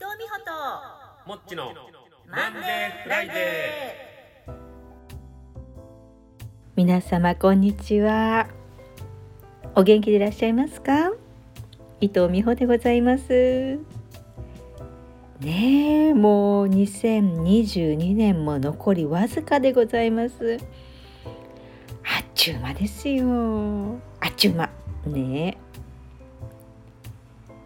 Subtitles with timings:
[0.00, 0.52] 藤美穂と
[1.28, 1.74] もっちの
[2.26, 4.52] マンデーフライデー。
[6.74, 8.48] 皆様こんにちは。
[9.74, 11.12] お元気でいらっしゃいますか？
[12.00, 13.78] 伊藤美穂でございます。
[15.40, 20.56] ねえもう2022年も残りわずかでございます。
[22.04, 23.98] あっちゅう間ですよ。
[24.20, 24.70] あっちゅう間。
[25.04, 25.58] ねえ。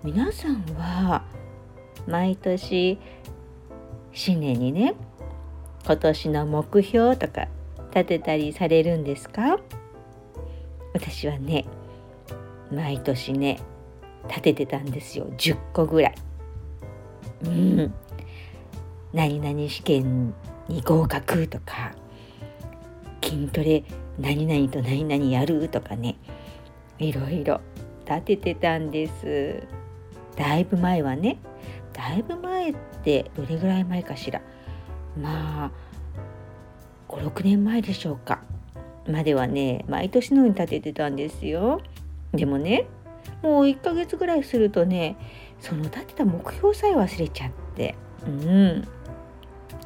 [0.03, 1.23] 皆さんは
[2.07, 2.98] 毎年
[4.12, 4.95] 新年にね
[5.84, 7.48] 今年の目標とか
[7.95, 9.59] 立てたりされるんですか？
[10.95, 11.64] 私はね
[12.73, 13.61] 毎年ね
[14.28, 15.27] 立ててたんですよ。
[15.37, 16.14] 10個ぐらい。
[17.45, 17.95] うん。
[19.12, 20.34] 何々試験
[20.69, 21.92] に合格とか
[23.23, 23.84] 筋トレ
[24.19, 26.16] 何々と何々やるとかね
[26.98, 27.61] いろいろ
[28.09, 29.62] 立ててたんです。
[30.36, 31.39] だいぶ前はね
[31.95, 34.43] だいぶ前ってどれぐらい前かしら。
[35.19, 35.71] まあ
[37.09, 38.42] 56年前でしょうか。
[39.09, 41.81] まではね毎年のように立ててたんですよ。
[42.33, 42.86] でもね
[43.42, 45.17] もう1ヶ月ぐらいするとね
[45.61, 47.95] その立てた目標さえ忘れちゃって。
[48.27, 48.89] うん。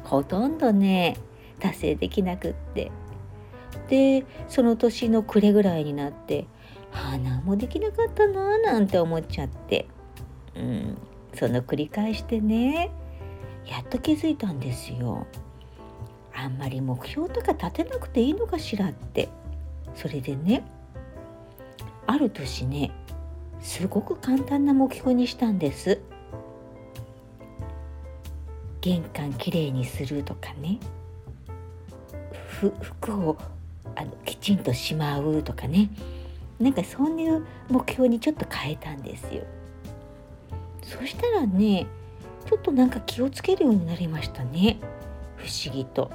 [0.03, 1.15] ほとんどね
[1.59, 2.91] 達成できなくって。
[3.87, 6.47] でその年の暮れぐらいになって
[6.91, 9.87] 花もできなかったななんて思っちゃって。
[10.55, 10.97] うん。
[11.35, 12.91] その繰り返してね
[13.65, 15.27] やっと気づいたんですよ。
[16.33, 19.29] あんまり目標とか立てなくていいのかしらって。
[19.95, 20.63] それでね
[22.07, 22.91] ある年ね
[23.59, 25.99] すごく簡単な目標にしたんです。
[28.81, 30.79] 玄関きれいにするとかね。
[32.81, 33.37] 服を
[33.95, 35.89] あのきちんとしまうとかね。
[36.59, 39.43] なんかそういう目標にちょっと変えたんですよ。
[40.89, 41.85] そしたらね
[42.47, 44.79] ちょっとなんか気をつけるようになりましたね。
[45.35, 46.09] 不思議と。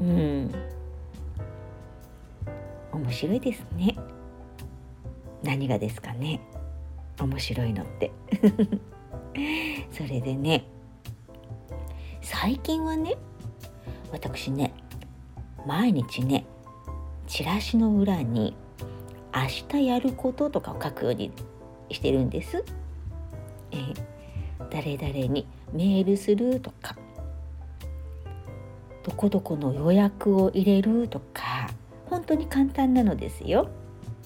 [0.00, 0.50] うん。
[2.92, 3.96] 面白いですね。
[5.44, 6.40] 何がですかね。
[7.20, 8.10] 面白いのって。
[9.92, 10.64] それでね
[12.20, 13.16] 最近はね
[14.10, 14.74] 私ね
[15.66, 16.44] 毎日ね
[17.26, 18.54] チラシの裏に
[19.34, 21.32] 明日やることとかを書くように
[21.90, 22.64] してるんです。
[23.72, 23.94] えー、
[24.70, 26.96] 誰々にメールするとか
[29.02, 31.68] どこどこの予約を入れるとか
[32.08, 33.68] 本当に簡単なのですよ。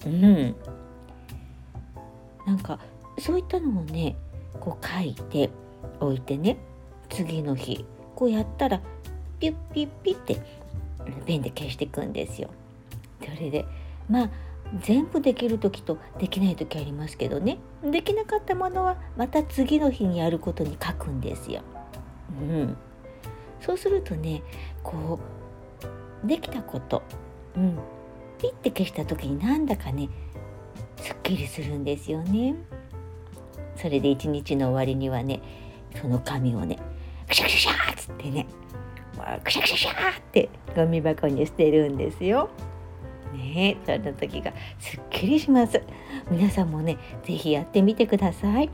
[0.05, 0.55] うん。
[2.45, 2.79] なんか
[3.19, 4.15] そういったのをね
[4.59, 5.49] こう書いて
[5.99, 6.57] おいてね
[7.09, 7.85] 次の日
[8.15, 8.81] こうやったら
[9.39, 10.41] ピュッピュッピュッって
[11.25, 12.49] ペンで消していくんですよ。
[13.23, 13.65] それで
[14.09, 14.29] まあ
[14.81, 21.61] 全部できる時とできない時ありますけどねできなかったものはまた次の日にやることに書くんですよ。
[22.41, 22.77] うん、
[23.61, 24.43] そうするとね
[24.83, 25.19] こ
[26.23, 27.01] うできたこと、
[27.55, 27.77] うん、
[28.39, 30.09] ピッて消した時になんだかね
[30.97, 32.55] すっきりするんですよね。
[33.75, 35.41] それで一日の終わりにはね
[36.01, 36.79] その紙をね
[37.27, 38.47] クシャクシャシャーっつってね
[39.43, 42.49] クシャクシャシャーってゴミ箱に捨てるんですよ。
[43.33, 45.81] ねその時がすっきりします。
[46.29, 48.69] 皆さんもね是非やってみてください。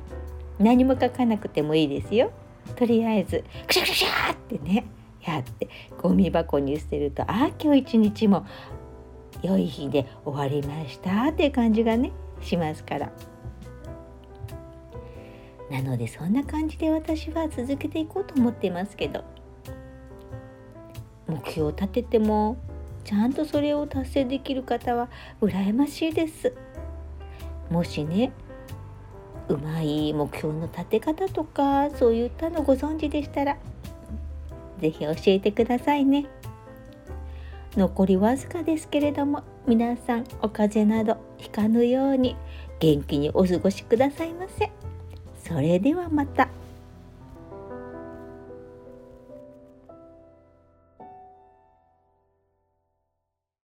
[0.59, 2.31] 何も書かなくてもいいですよ。
[2.75, 4.85] とりあえずクシャクシャってね
[5.21, 5.69] やって
[6.01, 8.45] ゴミ箱に捨てるとああ今日一日も
[9.41, 13.11] 良い日で終わりましたっていう感じがねしますから。
[15.71, 19.23] なのでそんな感じで私は続けていこうと思っていますけど。
[21.25, 22.57] 目標を立てても
[23.03, 25.09] ちゃんとそれを達成できる方は
[25.41, 26.53] 羨ましいです。
[27.69, 28.31] もしね
[29.49, 33.57] うまい目標の立て方とかそういったのご存知でしたら
[34.79, 36.25] 是非教えてくださいね。
[37.75, 42.35] 残りわずかですけれども皆さんお風邪などひかぬように
[42.79, 44.71] 元気にお過ごしくださいませ。
[45.43, 46.49] それではまた。